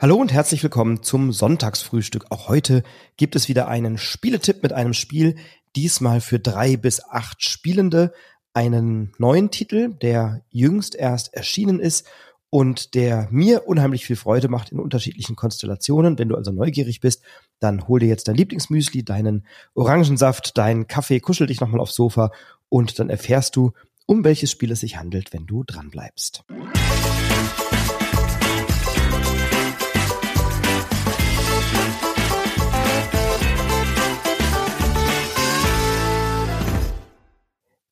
[0.00, 2.26] Hallo und herzlich willkommen zum Sonntagsfrühstück.
[2.30, 2.84] Auch heute
[3.16, 5.34] gibt es wieder einen Spieletipp mit einem Spiel,
[5.74, 8.12] diesmal für drei bis acht Spielende,
[8.54, 12.06] einen neuen Titel, der jüngst erst erschienen ist
[12.48, 16.16] und der mir unheimlich viel Freude macht in unterschiedlichen Konstellationen.
[16.16, 17.24] Wenn du also neugierig bist,
[17.58, 22.30] dann hol dir jetzt dein Lieblingsmüsli, deinen Orangensaft, deinen Kaffee, kuschel dich nochmal aufs Sofa
[22.68, 23.72] und dann erfährst du,
[24.06, 26.44] um welches Spiel es sich handelt, wenn du dranbleibst.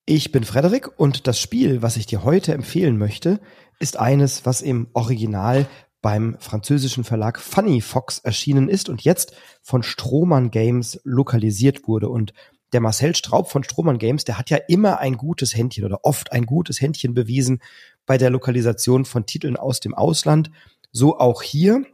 [0.09, 3.41] Ich bin Frederik und das Spiel, was ich dir heute empfehlen möchte,
[3.81, 5.67] ist eines, was im Original
[6.01, 12.09] beim französischen Verlag Funny Fox erschienen ist und jetzt von Strohmann Games lokalisiert wurde.
[12.09, 12.35] Und
[12.73, 16.31] der Marcel Straub von Strohmann Games, der hat ja immer ein gutes Händchen oder oft
[16.31, 17.61] ein gutes Händchen bewiesen
[18.07, 20.53] bei der Lokalisation von Titeln aus dem Ausland.
[20.93, 21.85] So auch hier.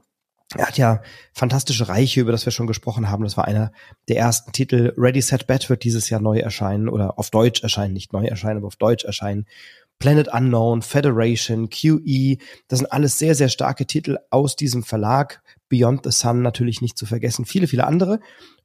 [0.56, 1.02] Er hat ja
[1.32, 3.24] fantastische Reiche, über das wir schon gesprochen haben.
[3.24, 3.72] Das war einer
[4.08, 4.92] der ersten Titel.
[4.96, 8.58] Ready, Set, Bet wird dieses Jahr neu erscheinen oder auf Deutsch erscheinen, nicht neu erscheinen,
[8.58, 9.46] aber auf Deutsch erscheinen.
[9.98, 15.42] Planet Unknown, Federation, QE, das sind alles sehr, sehr starke Titel aus diesem Verlag.
[15.68, 17.44] Beyond the Sun natürlich nicht zu vergessen.
[17.44, 18.18] Viele, viele andere.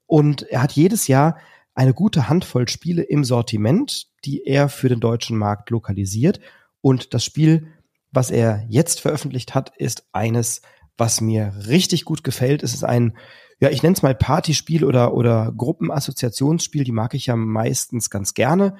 [0.07, 1.37] Und er hat jedes Jahr
[1.75, 6.39] eine gute Handvoll Spiele im Sortiment, die er für den deutschen Markt lokalisiert.
[6.81, 7.67] Und das Spiel,
[8.11, 10.63] was er jetzt veröffentlicht hat, ist eines,
[10.97, 12.63] was mir richtig gut gefällt.
[12.63, 13.15] Es ist ein,
[13.59, 16.83] ja, ich nenne es mal Partyspiel oder, oder Gruppenassoziationsspiel.
[16.83, 18.75] Die mag ich ja meistens ganz gerne.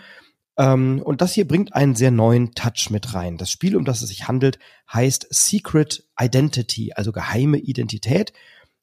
[0.58, 3.38] Ähm, und das hier bringt einen sehr neuen Touch mit rein.
[3.38, 4.60] Das Spiel, um das es sich handelt,
[4.92, 8.34] heißt Secret Identity, also geheime Identität.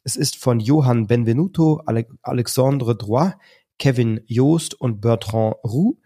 [0.05, 3.35] Es ist von Johann Benvenuto, Ale Alexandre Droit,
[3.79, 5.99] Kevin Joost und Bertrand Roux.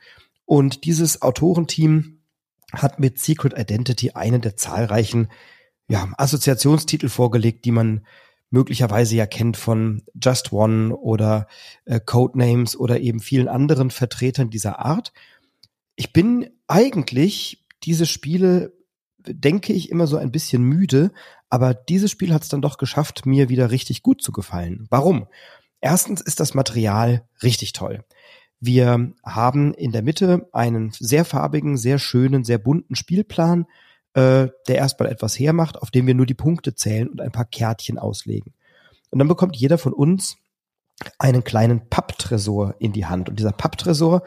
[0.46, 2.22] Und dieses Autorenteam
[2.72, 5.28] hat mit Secret Identity einen der zahlreichen
[5.88, 8.06] ja, Assoziationstitel vorgelegt, die man
[8.50, 11.48] möglicherweise ja kennt von Just One oder
[11.84, 15.12] äh, Codenames oder eben vielen anderen Vertretern dieser Art.
[15.96, 18.72] Ich bin eigentlich diese Spiele,
[19.18, 21.10] denke ich, immer so ein bisschen müde,
[21.50, 24.86] aber dieses Spiel hat es dann doch geschafft, mir wieder richtig gut zu gefallen.
[24.90, 25.26] Warum?
[25.80, 28.04] Erstens ist das Material richtig toll.
[28.60, 33.66] Wir haben in der Mitte einen sehr farbigen, sehr schönen, sehr bunten Spielplan
[34.14, 37.44] äh, der erstmal etwas hermacht, auf dem wir nur die Punkte zählen und ein paar
[37.44, 38.52] Kärtchen auslegen.
[39.10, 40.36] Und dann bekommt jeder von uns
[41.18, 43.28] einen kleinen Papptresor in die Hand.
[43.28, 44.22] Und dieser Papptresor,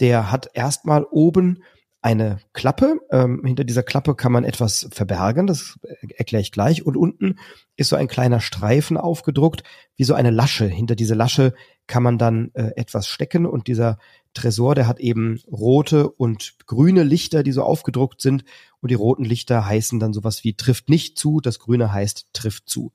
[0.00, 1.62] der hat erstmal oben
[2.02, 3.00] eine Klappe.
[3.10, 5.78] Ähm, hinter dieser Klappe kann man etwas verbergen, das
[6.16, 6.86] erkläre ich gleich.
[6.86, 7.38] Und unten
[7.76, 9.64] ist so ein kleiner Streifen aufgedruckt,
[9.96, 10.66] wie so eine Lasche.
[10.66, 11.52] Hinter diese Lasche
[11.86, 13.98] kann man dann äh, etwas stecken und dieser
[14.36, 18.44] Tresor, der hat eben rote und grüne Lichter, die so aufgedruckt sind.
[18.80, 22.68] Und die roten Lichter heißen dann sowas wie trifft nicht zu, das grüne heißt trifft
[22.68, 22.92] zu.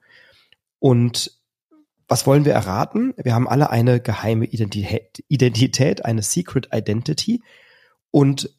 [0.80, 1.40] Und
[2.08, 3.14] was wollen wir erraten?
[3.18, 7.42] Wir haben alle eine geheime Identität, Identität, eine Secret Identity.
[8.12, 8.50] Und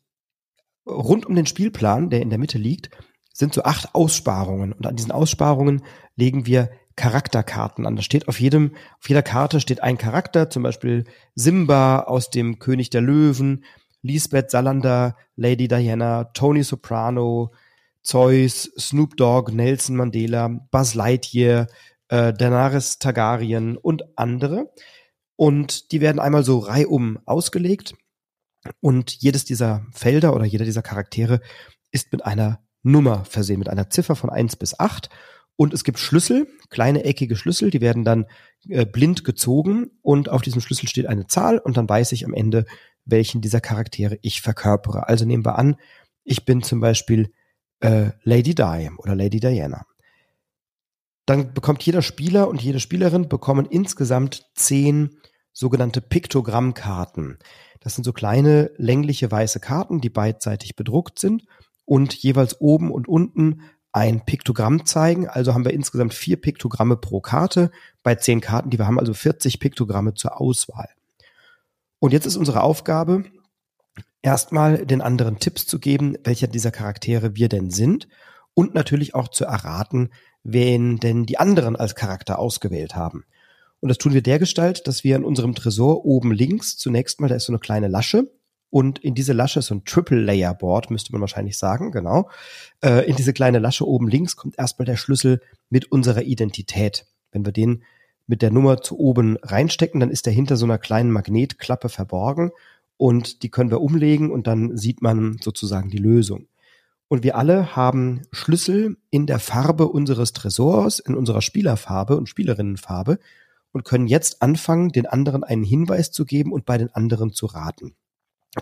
[0.86, 2.90] rund um den Spielplan, der in der Mitte liegt,
[3.32, 4.72] sind so acht Aussparungen.
[4.72, 5.82] Und an diesen Aussparungen
[6.16, 7.96] legen wir Charakterkarten an.
[7.96, 11.04] Da steht auf jedem, auf jeder Karte steht ein Charakter, zum Beispiel
[11.34, 13.64] Simba aus dem König der Löwen,
[14.02, 17.52] Lisbeth Salander, Lady Diana, Tony Soprano,
[18.02, 21.68] Zeus, Snoop Dogg, Nelson Mandela, Buzz Lightyear,
[22.08, 24.72] äh, Daenerys Targaryen und andere.
[25.36, 27.94] Und die werden einmal so reihum ausgelegt.
[28.80, 31.40] Und jedes dieser Felder oder jeder dieser Charaktere
[31.90, 35.08] ist mit einer Nummer versehen, mit einer Ziffer von eins bis acht
[35.56, 38.26] und es gibt Schlüssel, kleine eckige Schlüssel, die werden dann
[38.68, 42.34] äh, blind gezogen und auf diesem Schlüssel steht eine Zahl und dann weiß ich am
[42.34, 42.64] Ende,
[43.04, 45.08] welchen dieser Charaktere ich verkörpere.
[45.08, 45.76] Also nehmen wir an,
[46.24, 47.32] ich bin zum Beispiel
[47.80, 49.84] äh, Lady Di oder Lady Diana.
[51.26, 55.18] Dann bekommt jeder Spieler und jede Spielerin bekommen insgesamt zehn
[55.52, 57.38] sogenannte Piktogrammkarten.
[57.80, 61.44] Das sind so kleine längliche weiße Karten, die beidseitig bedruckt sind
[61.84, 63.62] und jeweils oben und unten
[63.92, 65.28] ein Piktogramm zeigen.
[65.28, 67.70] Also haben wir insgesamt vier Piktogramme pro Karte
[68.02, 70.88] bei zehn Karten, die wir haben, also 40 Piktogramme zur Auswahl.
[71.98, 73.24] Und jetzt ist unsere Aufgabe,
[74.22, 78.08] erstmal den anderen Tipps zu geben, welcher dieser Charaktere wir denn sind
[78.54, 80.10] und natürlich auch zu erraten,
[80.42, 83.24] wen denn die anderen als Charakter ausgewählt haben.
[83.80, 87.34] Und das tun wir dergestalt, dass wir in unserem Tresor oben links zunächst mal, da
[87.34, 88.30] ist so eine kleine Lasche,
[88.72, 92.30] und in diese Lasche, so ein Triple-Layer-Board, müsste man wahrscheinlich sagen, genau.
[92.82, 97.04] Äh, in diese kleine Lasche oben links kommt erstmal der Schlüssel mit unserer Identität.
[97.32, 97.82] Wenn wir den
[98.26, 102.50] mit der Nummer zu oben reinstecken, dann ist der hinter so einer kleinen Magnetklappe verborgen
[102.96, 106.46] und die können wir umlegen und dann sieht man sozusagen die Lösung.
[107.08, 113.18] Und wir alle haben Schlüssel in der Farbe unseres Tresors, in unserer Spielerfarbe und Spielerinnenfarbe
[113.72, 117.44] und können jetzt anfangen, den anderen einen Hinweis zu geben und bei den anderen zu
[117.44, 117.94] raten.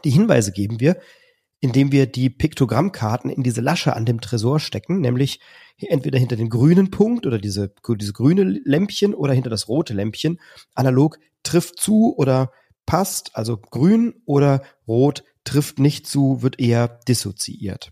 [0.05, 0.97] Die Hinweise geben wir,
[1.61, 5.41] indem wir die Piktogrammkarten in diese Lasche an dem Tresor stecken, nämlich
[5.79, 10.41] entweder hinter den grünen Punkt oder diese, diese grüne Lämpchen oder hinter das rote Lämpchen.
[10.75, 12.53] Analog trifft zu oder
[12.87, 17.91] passt, also grün oder rot trifft nicht zu, wird eher dissoziiert.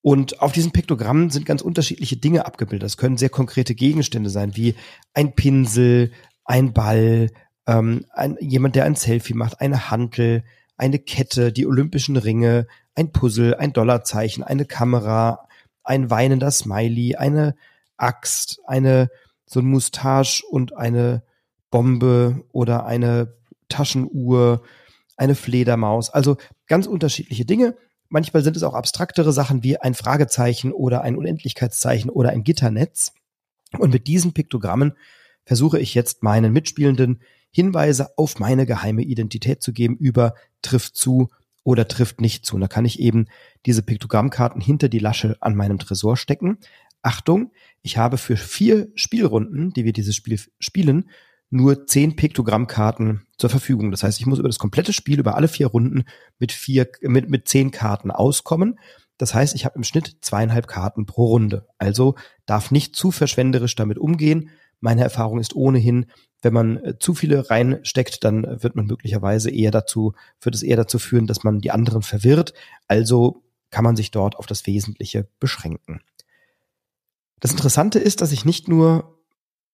[0.00, 2.84] Und auf diesen Piktogrammen sind ganz unterschiedliche Dinge abgebildet.
[2.84, 4.74] Das können sehr konkrete Gegenstände sein, wie
[5.12, 6.12] ein Pinsel,
[6.44, 7.30] ein Ball,
[7.66, 10.44] ähm, ein, jemand, der ein Selfie macht, eine Hantel,
[10.78, 15.46] eine Kette, die olympischen Ringe, ein Puzzle, ein Dollarzeichen, eine Kamera,
[15.84, 17.54] ein weinender Smiley, eine
[17.96, 19.10] Axt, eine
[19.44, 21.22] so ein Mustache und eine
[21.70, 23.34] Bombe oder eine
[23.68, 24.62] Taschenuhr,
[25.16, 26.10] eine Fledermaus.
[26.10, 26.36] Also
[26.66, 27.76] ganz unterschiedliche Dinge.
[28.08, 33.12] Manchmal sind es auch abstraktere Sachen wie ein Fragezeichen oder ein Unendlichkeitszeichen oder ein Gitternetz.
[33.78, 34.94] Und mit diesen Piktogrammen
[35.44, 37.20] versuche ich jetzt meinen Mitspielenden
[37.50, 41.30] Hinweise auf meine geheime Identität zu geben über trifft zu
[41.64, 42.54] oder trifft nicht zu.
[42.54, 43.26] Und da kann ich eben
[43.66, 46.58] diese Piktogrammkarten hinter die Lasche an meinem Tresor stecken.
[47.02, 47.52] Achtung,
[47.82, 51.10] ich habe für vier Spielrunden, die wir dieses Spiel spielen,
[51.50, 53.90] nur zehn Piktogrammkarten zur Verfügung.
[53.90, 56.04] Das heißt, ich muss über das komplette Spiel, über alle vier Runden
[56.38, 58.78] mit vier, mit, mit zehn Karten auskommen.
[59.16, 61.66] Das heißt, ich habe im Schnitt zweieinhalb Karten pro Runde.
[61.78, 62.14] Also
[62.46, 64.50] darf nicht zu verschwenderisch damit umgehen.
[64.80, 66.06] Meine Erfahrung ist ohnehin,
[66.42, 70.76] wenn man äh, zu viele reinsteckt, dann wird man möglicherweise eher dazu, wird es eher
[70.76, 72.54] dazu führen, dass man die anderen verwirrt.
[72.86, 76.00] Also kann man sich dort auf das Wesentliche beschränken.
[77.40, 79.18] Das Interessante ist, dass ich nicht nur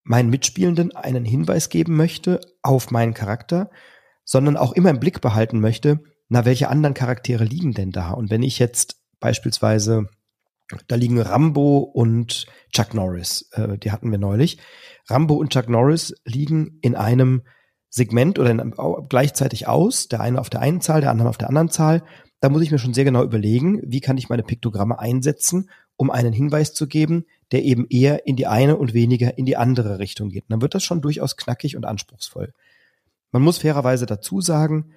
[0.03, 3.71] meinen Mitspielenden einen Hinweis geben möchte auf meinen Charakter,
[4.25, 8.11] sondern auch immer im Blick behalten möchte, na, welche anderen Charaktere liegen denn da?
[8.11, 10.09] Und wenn ich jetzt beispielsweise,
[10.89, 14.59] da liegen Rambo und Chuck Norris, äh, die hatten wir neulich.
[15.09, 17.43] Rambo und Chuck Norris liegen in einem
[17.91, 18.75] Segment oder in,
[19.09, 22.03] gleichzeitig aus, der eine auf der einen Zahl, der andere auf der anderen Zahl.
[22.41, 26.11] Da muss ich mir schon sehr genau überlegen, wie kann ich meine Piktogramme einsetzen, um
[26.11, 29.99] einen Hinweis zu geben, der eben eher in die eine und weniger in die andere
[29.99, 30.45] Richtung geht.
[30.45, 32.53] Und dann wird das schon durchaus knackig und anspruchsvoll.
[33.31, 34.93] Man muss fairerweise dazu sagen,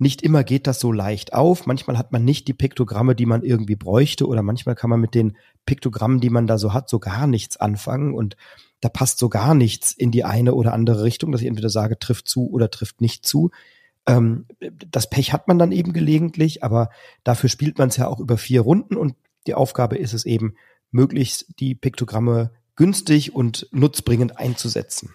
[0.00, 1.66] nicht immer geht das so leicht auf.
[1.66, 5.14] Manchmal hat man nicht die Piktogramme, die man irgendwie bräuchte, oder manchmal kann man mit
[5.14, 5.36] den
[5.66, 8.36] Piktogrammen, die man da so hat, so gar nichts anfangen und
[8.80, 11.98] da passt so gar nichts in die eine oder andere Richtung, dass ich entweder sage,
[11.98, 13.50] trifft zu oder trifft nicht zu.
[14.06, 14.46] Ähm,
[14.90, 16.88] das Pech hat man dann eben gelegentlich, aber
[17.22, 19.16] dafür spielt man es ja auch über vier Runden und
[19.46, 20.54] die Aufgabe ist es eben,
[20.90, 25.14] möglichst die Piktogramme günstig und nutzbringend einzusetzen.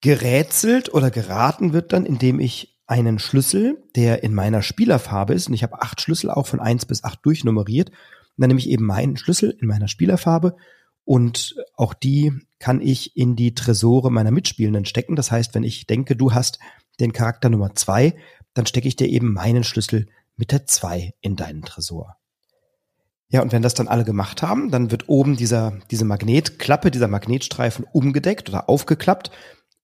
[0.00, 5.54] Gerätselt oder geraten wird dann, indem ich einen Schlüssel, der in meiner Spielerfarbe ist, und
[5.54, 8.84] ich habe acht Schlüssel auch von eins bis acht durchnummeriert, und dann nehme ich eben
[8.84, 10.56] meinen Schlüssel in meiner Spielerfarbe
[11.04, 15.16] und auch die kann ich in die Tresore meiner Mitspielenden stecken.
[15.16, 16.58] Das heißt, wenn ich denke, du hast
[16.98, 18.16] den Charakter Nummer zwei,
[18.54, 20.06] dann stecke ich dir eben meinen Schlüssel
[20.36, 22.16] mit der zwei in deinen Tresor.
[23.28, 27.08] Ja, und wenn das dann alle gemacht haben, dann wird oben dieser, diese Magnetklappe, dieser
[27.08, 29.30] Magnetstreifen umgedeckt oder aufgeklappt.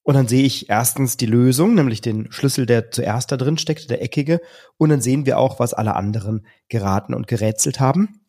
[0.02, 3.91] Und dann sehe ich erstens die Lösung, nämlich den Schlüssel, der zuerst da drin steckt,
[3.91, 4.41] der eckige.
[4.79, 8.20] Und dann sehen wir auch, was alle anderen geraten und gerätselt haben.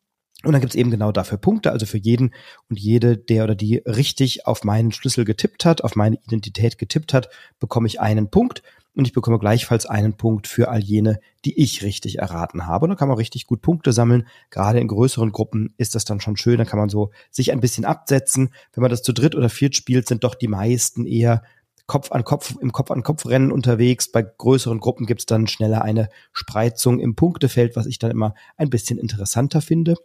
[0.43, 2.33] Und dann gibt es eben genau dafür Punkte, also für jeden
[2.69, 7.13] und jede, der oder die richtig auf meinen Schlüssel getippt hat, auf meine Identität getippt
[7.13, 7.29] hat,
[7.59, 8.63] bekomme ich einen Punkt
[8.95, 12.85] und ich bekomme gleichfalls einen Punkt für all jene, die ich richtig erraten habe.
[12.85, 14.27] Und da kann man richtig gut Punkte sammeln.
[14.49, 16.57] Gerade in größeren Gruppen ist das dann schon schön.
[16.57, 18.49] Da kann man so sich ein bisschen absetzen.
[18.73, 21.43] Wenn man das zu dritt oder viert spielt, sind doch die meisten eher
[21.91, 24.09] Kopf an Kopf, im Kopf an Kopf Rennen unterwegs.
[24.09, 28.33] Bei größeren Gruppen gibt es dann schneller eine Spreizung im Punktefeld, was ich dann immer
[28.55, 29.97] ein bisschen interessanter finde.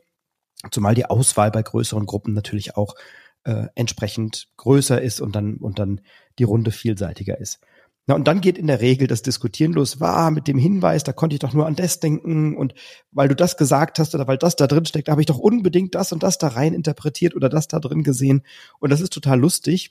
[0.72, 2.96] Zumal die Auswahl bei größeren Gruppen natürlich auch
[3.44, 6.00] äh, entsprechend größer ist und dann, und dann
[6.40, 7.60] die Runde vielseitiger ist.
[8.08, 11.12] Na, und dann geht in der Regel das Diskutieren los, war mit dem Hinweis, da
[11.12, 12.74] konnte ich doch nur an das denken und
[13.12, 15.94] weil du das gesagt hast oder weil das da drin steckt, habe ich doch unbedingt
[15.94, 18.42] das und das da rein interpretiert oder das da drin gesehen.
[18.80, 19.90] Und das ist total lustig,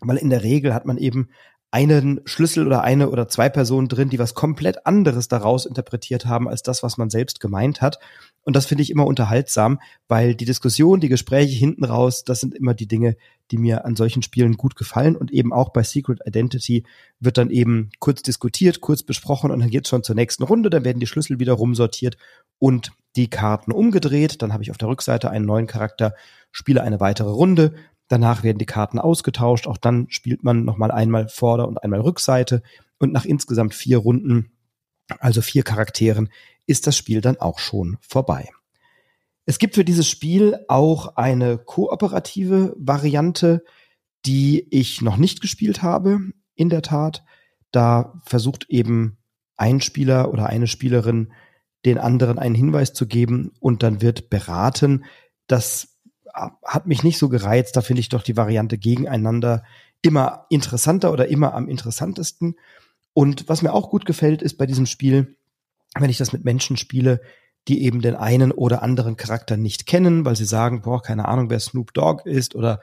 [0.00, 1.28] weil in der Regel hat man eben
[1.70, 6.48] einen Schlüssel oder eine oder zwei Personen drin, die was komplett anderes daraus interpretiert haben
[6.48, 7.98] als das, was man selbst gemeint hat.
[8.42, 9.78] Und das finde ich immer unterhaltsam,
[10.08, 13.16] weil die Diskussion, die Gespräche hinten raus, das sind immer die Dinge,
[13.50, 15.14] die mir an solchen Spielen gut gefallen.
[15.14, 16.84] Und eben auch bei Secret Identity
[17.20, 20.70] wird dann eben kurz diskutiert, kurz besprochen und dann geht's schon zur nächsten Runde.
[20.70, 22.16] Dann werden die Schlüssel wieder rumsortiert
[22.58, 24.40] und die Karten umgedreht.
[24.40, 26.14] Dann habe ich auf der Rückseite einen neuen Charakter,
[26.50, 27.74] spiele eine weitere Runde.
[28.08, 29.66] Danach werden die Karten ausgetauscht.
[29.66, 32.62] Auch dann spielt man nochmal einmal Vorder- und einmal Rückseite.
[32.98, 34.50] Und nach insgesamt vier Runden,
[35.20, 36.30] also vier Charakteren,
[36.66, 38.50] ist das Spiel dann auch schon vorbei.
[39.46, 43.64] Es gibt für dieses Spiel auch eine kooperative Variante,
[44.26, 46.20] die ich noch nicht gespielt habe,
[46.54, 47.24] in der Tat.
[47.70, 49.18] Da versucht eben
[49.56, 51.32] ein Spieler oder eine Spielerin
[51.84, 55.04] den anderen einen Hinweis zu geben und dann wird beraten.
[55.46, 55.97] Das
[56.64, 57.76] hat mich nicht so gereizt.
[57.76, 59.64] Da finde ich doch die Variante gegeneinander
[60.02, 62.56] immer interessanter oder immer am interessantesten.
[63.12, 65.36] Und was mir auch gut gefällt, ist bei diesem Spiel,
[65.98, 67.20] wenn ich das mit Menschen spiele,
[67.66, 71.50] die eben den einen oder anderen Charakter nicht kennen, weil sie sagen, boah, keine Ahnung,
[71.50, 72.80] wer Snoop Dogg ist oder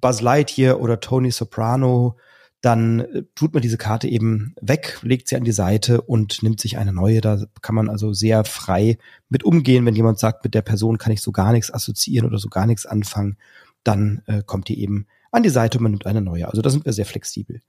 [0.00, 2.16] Buzz Lightyear oder Tony Soprano
[2.60, 6.60] dann äh, tut man diese Karte eben weg, legt sie an die Seite und nimmt
[6.60, 7.20] sich eine neue.
[7.20, 8.98] Da kann man also sehr frei
[9.28, 9.86] mit umgehen.
[9.86, 12.66] Wenn jemand sagt, mit der Person kann ich so gar nichts assoziieren oder so gar
[12.66, 13.36] nichts anfangen,
[13.82, 16.48] dann äh, kommt die eben an die Seite und man nimmt eine neue.
[16.48, 17.62] Also da sind wir sehr flexibel.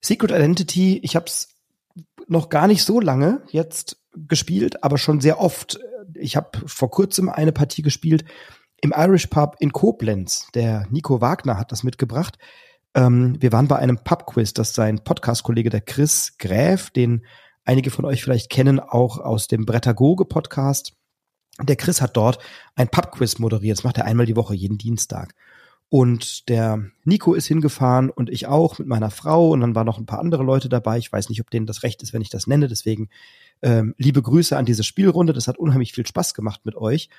[0.00, 1.48] Secret Identity, ich habe es
[2.26, 5.78] noch gar nicht so lange jetzt gespielt, aber schon sehr oft.
[6.14, 8.24] Ich habe vor kurzem eine Partie gespielt
[8.82, 10.48] im Irish Pub in Koblenz.
[10.54, 12.38] Der Nico Wagner hat das mitgebracht.
[12.94, 17.26] Ähm, wir waren bei einem Pub-Quiz, das sein Podcast-Kollege, der Chris Gräf, den
[17.64, 20.94] einige von euch vielleicht kennen, auch aus dem Brettagoge-Podcast.
[21.62, 22.38] Der Chris hat dort
[22.74, 23.78] ein Pub-Quiz moderiert.
[23.78, 25.34] Das macht er einmal die Woche, jeden Dienstag.
[25.88, 29.98] Und der Nico ist hingefahren und ich auch mit meiner Frau und dann waren noch
[29.98, 30.98] ein paar andere Leute dabei.
[30.98, 32.66] Ich weiß nicht, ob denen das recht ist, wenn ich das nenne.
[32.66, 33.10] Deswegen
[33.62, 35.32] ähm, liebe Grüße an diese Spielrunde.
[35.32, 37.10] Das hat unheimlich viel Spaß gemacht mit euch.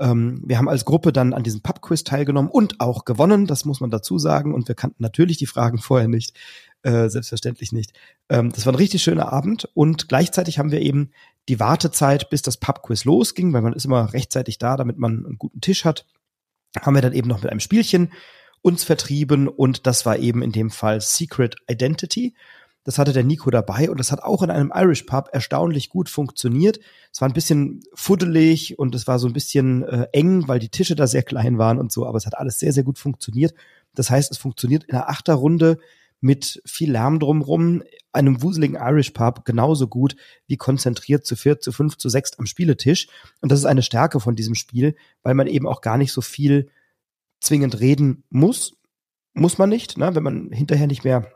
[0.00, 3.80] Ähm, wir haben als Gruppe dann an diesem Pub-Quiz teilgenommen und auch gewonnen, das muss
[3.80, 4.54] man dazu sagen.
[4.54, 6.36] Und wir kannten natürlich die Fragen vorher nicht,
[6.82, 7.92] äh, selbstverständlich nicht.
[8.28, 11.10] Ähm, das war ein richtig schöner Abend und gleichzeitig haben wir eben
[11.48, 15.38] die Wartezeit, bis das Pub-Quiz losging, weil man ist immer rechtzeitig da, damit man einen
[15.38, 16.06] guten Tisch hat,
[16.80, 18.12] haben wir dann eben noch mit einem Spielchen
[18.62, 22.34] uns vertrieben und das war eben in dem Fall Secret Identity.
[22.84, 26.08] Das hatte der Nico dabei und das hat auch in einem Irish Pub erstaunlich gut
[26.08, 26.80] funktioniert.
[27.12, 30.70] Es war ein bisschen fuddelig und es war so ein bisschen äh, eng, weil die
[30.70, 33.54] Tische da sehr klein waren und so, aber es hat alles sehr, sehr gut funktioniert.
[33.94, 35.78] Das heißt, es funktioniert in einer Achterrunde
[36.20, 37.82] mit viel Lärm drumrum,
[38.12, 42.46] einem wuseligen Irish Pub genauso gut wie konzentriert zu vier, zu fünf, zu sechs am
[42.46, 43.08] Spieletisch.
[43.40, 46.20] Und das ist eine Stärke von diesem Spiel, weil man eben auch gar nicht so
[46.20, 46.68] viel
[47.40, 48.76] zwingend reden muss.
[49.32, 50.14] Muss man nicht, ne?
[50.14, 51.30] wenn man hinterher nicht mehr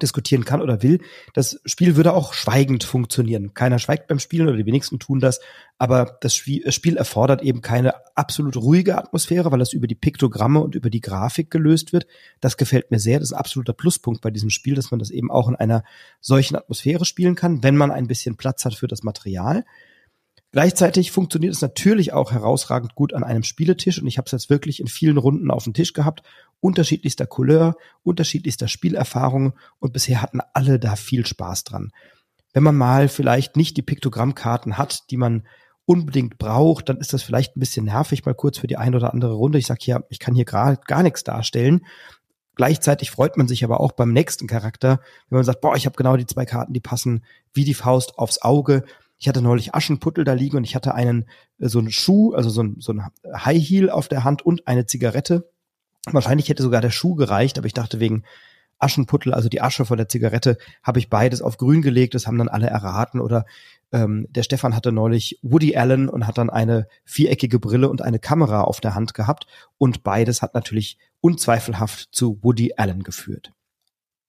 [0.00, 1.00] diskutieren kann oder will.
[1.34, 3.54] Das Spiel würde auch schweigend funktionieren.
[3.54, 5.40] Keiner schweigt beim Spielen oder die wenigsten tun das,
[5.78, 10.74] aber das Spiel erfordert eben keine absolut ruhige Atmosphäre, weil das über die Piktogramme und
[10.74, 12.06] über die Grafik gelöst wird.
[12.40, 13.18] Das gefällt mir sehr.
[13.18, 15.84] Das ist ein absoluter Pluspunkt bei diesem Spiel, dass man das eben auch in einer
[16.20, 19.64] solchen Atmosphäre spielen kann, wenn man ein bisschen Platz hat für das Material.
[20.52, 24.50] Gleichzeitig funktioniert es natürlich auch herausragend gut an einem Spieletisch und ich habe es jetzt
[24.50, 26.22] wirklich in vielen Runden auf dem Tisch gehabt,
[26.62, 31.90] unterschiedlichster Couleur, unterschiedlichster Spielerfahrung und bisher hatten alle da viel Spaß dran.
[32.54, 35.46] Wenn man mal vielleicht nicht die Piktogrammkarten hat, die man
[35.84, 39.12] unbedingt braucht, dann ist das vielleicht ein bisschen nervig mal kurz für die eine oder
[39.12, 39.58] andere Runde.
[39.58, 41.84] Ich sage ja, ich kann hier gar, gar nichts darstellen.
[42.54, 45.96] Gleichzeitig freut man sich aber auch beim nächsten Charakter, wenn man sagt, boah, ich habe
[45.96, 48.84] genau die zwei Karten, die passen wie die Faust aufs Auge.
[49.18, 51.24] Ich hatte neulich Aschenputtel da liegen und ich hatte einen,
[51.58, 53.02] äh, so einen Schuh, also so ein, so ein
[53.34, 55.50] High Heel auf der Hand und eine Zigarette.
[56.06, 58.24] Wahrscheinlich hätte sogar der Schuh gereicht, aber ich dachte wegen
[58.78, 62.14] Aschenputtel, also die Asche von der Zigarette, habe ich beides auf grün gelegt.
[62.14, 63.20] Das haben dann alle erraten.
[63.20, 63.46] Oder
[63.92, 68.18] ähm, der Stefan hatte neulich Woody Allen und hat dann eine viereckige Brille und eine
[68.18, 69.46] Kamera auf der Hand gehabt.
[69.78, 73.52] Und beides hat natürlich unzweifelhaft zu Woody Allen geführt.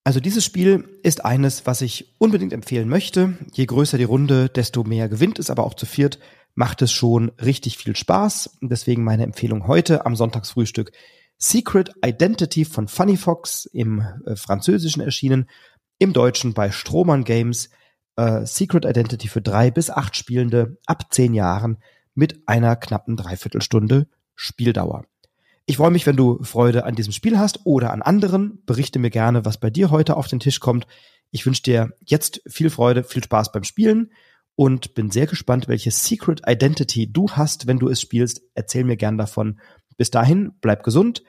[0.03, 3.37] Also dieses Spiel ist eines, was ich unbedingt empfehlen möchte.
[3.53, 6.19] Je größer die Runde, desto mehr gewinnt es, aber auch zu viert
[6.55, 8.57] macht es schon richtig viel Spaß.
[8.61, 10.91] Deswegen meine Empfehlung heute am Sonntagsfrühstück
[11.43, 15.49] Secret Identity von Funny Fox im äh, Französischen erschienen,
[15.99, 17.69] im Deutschen bei Strohmann Games.
[18.15, 21.79] Äh, Secret Identity für drei bis acht Spielende ab zehn Jahren
[22.15, 25.03] mit einer knappen Dreiviertelstunde Spieldauer.
[25.65, 28.63] Ich freue mich, wenn du Freude an diesem Spiel hast oder an anderen.
[28.65, 30.87] Berichte mir gerne, was bei dir heute auf den Tisch kommt.
[31.29, 34.13] Ich wünsche dir jetzt viel Freude, viel Spaß beim Spielen
[34.55, 38.43] und bin sehr gespannt, welche Secret Identity du hast, wenn du es spielst.
[38.53, 39.59] Erzähl mir gern davon.
[39.97, 41.23] Bis dahin, bleib gesund.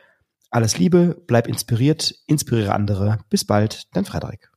[0.51, 3.19] Alles Liebe, bleib inspiriert, inspiriere andere.
[3.29, 4.51] Bis bald, dein Frederik.